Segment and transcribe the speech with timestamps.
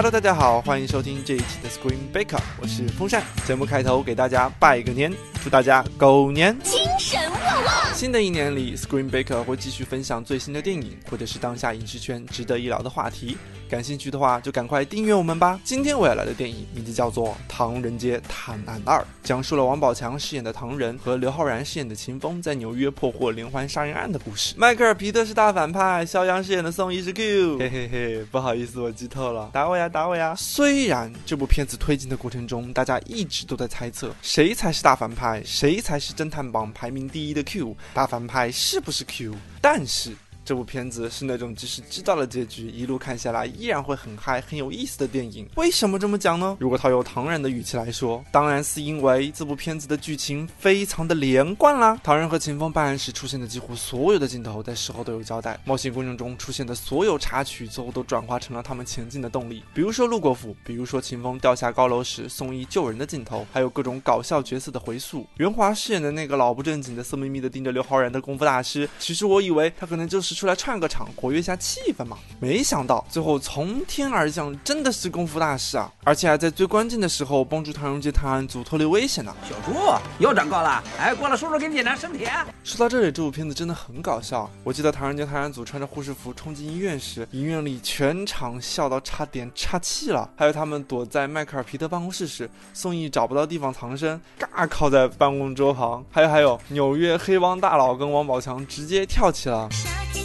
[0.00, 3.20] Hello，大家好，欢迎收听这一期的 Screen Baker，我是风扇。
[3.44, 5.12] 节目开头给大家拜个年，
[5.42, 7.94] 祝大家狗年精神旺旺。
[7.96, 13.36] 新的一年里，Screen Baker 会继续分享最新的电影，或者是当下影视圈值得一聊的话题。
[13.68, 15.60] 感兴趣的话，就赶快订阅我们吧。
[15.62, 24.54] 今天我要来的电影名字叫做《唐人街探案二》，讲述了王宝强饰演的唐人和刘昊然饰演的秦风在纽约破获连环杀人案的故事。
[24.56, 27.58] 迈克尔·皮特是大反派，肖央饰演的宋轶是 Q。
[27.58, 30.34] 嘿嘿嘿，不好意思，我剧透了，打我呀，打我呀！
[30.34, 39.34] 虽然这部片子推进的过程中，大家一直都在猜测谁才是大反派，谁才是侦探榜排名第一的 Q，大反派是不是 Q？
[39.60, 40.16] 但是。
[40.48, 45.46] 这部片子是那种即使知道了结局，一路看下来依然会很嗨、很有意思的电影。
[45.56, 46.56] 为什么这么讲呢？
[46.58, 52.00] 如果套用唐人的语气来说，当然是因为这部片子的剧情非常的连贯啦。
[52.02, 55.60] 唐人和秦风办案时出现的几乎所有的镜头，在事后都有交代。
[55.66, 59.62] 冒险过程中出现的所有插曲，最后都转化成了他们前进的动力。
[59.74, 65.26] 比如说陆国府，比如说秦风掉下高楼时宋轶救人的镜头，还有各种搞笑角色的回溯。
[65.36, 70.37] 袁华饰演的那个老不正经的、色眯眯的盯着刘昊然的功夫大师，其实我以为他可能就是。
[70.38, 72.16] 出来串个场，活跃一下气氛嘛。
[72.38, 75.92] 没想到最后从天而降，真的是功夫大师啊！
[76.04, 79.34] 而且还在最关键的时候帮助唐人街探案组脱离危险呢。
[79.48, 79.76] 小朱
[80.22, 82.24] 又长高了，哎，过来叔叔给你检查身体。
[82.62, 84.48] 说到这里，这部片子真的很搞笑。
[84.62, 90.30] 我记得唐人街探案组穿着护士服冲进医院时，医院里全场笑到差点岔气了。
[90.36, 96.04] 还有他们躲在迈克尔皮特办公室时，宋轶找不到地方藏身，尬靠在办公桌旁。
[96.12, 99.68] 还有还有，纽约黑帮大佬跟王宝强直接跳起了。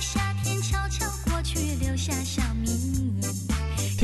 [0.04, 0.33] shine.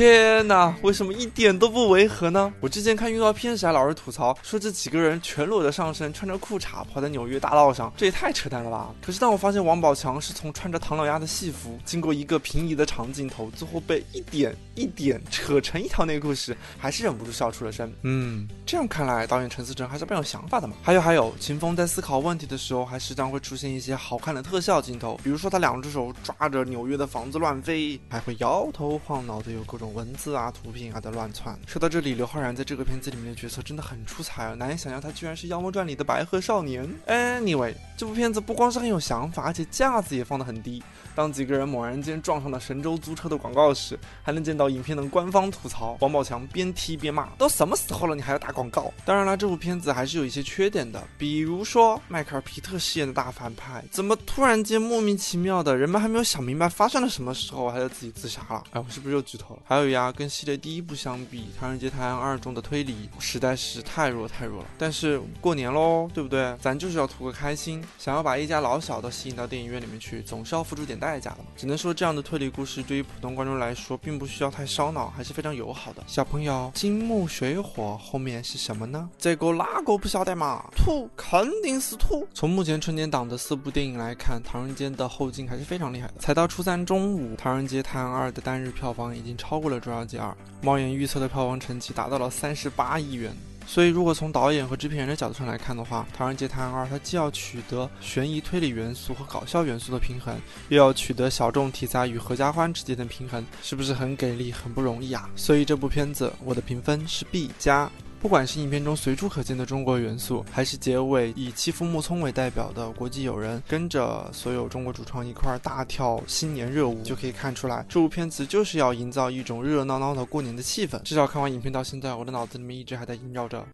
[0.00, 2.50] 天哪，为什么一点都不违和呢？
[2.58, 8.94] 我之前看预告片时还老是吐槽，说这几个人全裸着上身，穿着裤衩跑在纽约大道上，这也太扯淡了吧！
[9.02, 17.92] 可是当我发现王宝强是从穿着唐老鸭的戏服，经过一个平移的长镜头，最后被一点一点扯成一条内裤时，还是忍不住笑出了声。
[18.00, 20.76] 嗯，这样看来，导演陈思诚还是蛮有想法的嘛。
[20.82, 29.89] 还有还有，秦风在思考问题的时候，还时常会出现一些好看的特效镜头，比如说他两只手抓着纽约的房子乱飞，还会摇头晃脑的有各种。
[29.94, 31.58] 文字啊，图片啊的乱窜。
[31.66, 36.88] 说到这里，刘昊然在这个片子里面的角色真的很出彩啊，难以想象他居然是《妖魔传》里的白鹤少年。
[37.06, 40.82] Anyway，这部片子不光是很有想法，而且架子也放得很低。
[41.14, 48.92] 当几个人猛然间撞上了神州租车的广告时，还能见到影片的官方吐槽：王宝强边踢边骂，都什么时候了，你还要打广告？
[49.04, 58.62] 当然了，这部片子还是有一些缺点的，比如说迈克尔皮特饰演的大反派，怎么突然间莫名其妙的，人们还没有想明白发生了什么时候，他就自己自杀了？
[58.70, 59.62] 哎，我是不是又剧透了？
[59.70, 64.66] 还有呀，跟系列第一部相比，《唐人街探案二》中的推理实在是太弱太弱了。
[64.76, 66.56] 但是过年喽，对不对？
[66.60, 71.50] 咱就是要图个开心，想要把一家老小都吸引到电影院里面去，总是要付出点代价的嘛。
[71.56, 76.02] 只能说，这样的推理故事对于普通观众来说，并不需要太烧脑，还是非常友好的。
[76.08, 79.08] 小朋友，金木水火后面是什么呢？
[79.20, 80.64] 这个哪个不晓得嘛？
[80.74, 82.26] 兔，肯定是兔。
[82.34, 86.14] 从目前春节档的四部电影来看，《唐人街》的后劲还是非常厉害的。
[86.18, 90.28] 才到初三中午，《唐人街探案二》的单日票房已经超过了《捉妖记二》，
[90.62, 93.32] 猫眼预测的票房成绩达到了三十八亿元。
[93.66, 100.34] 所以，如果从导演和制片人的角度上来看的话，《唐人街探案二》它既要取得悬疑推理元素和搞笑元素的平衡，
[100.70, 105.30] 又要取得小众题材与合家欢之间的平衡，是不是很给力、很不容易啊？
[105.36, 107.88] 所以这部片子我的评分是 B 加。
[108.20, 121.00] 不管是影片中随处可见的中国元素，还是结尾以欺负木聪为代表的国际友人跟着所有中国主创一块大跳新年热舞，就可以看出来，这部片子就是要营造一种热热闹闹的过年的气氛。
[121.02, 123.66] 至少看完影片到现在，我的脑子里面一直还在萦绕着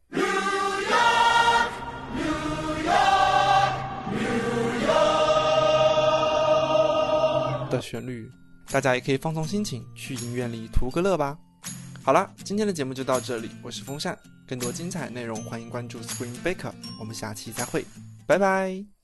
[7.68, 8.30] 的旋律。
[8.70, 11.36] 大家也可以放松心情，去影院里图个乐吧。
[12.06, 14.16] 好了，今天的节目就到这里，我是风扇。
[14.46, 16.72] 更多精彩内容，欢迎关注 Screen Baker。
[17.00, 17.84] 我们下期再会，
[18.28, 18.95] 拜拜。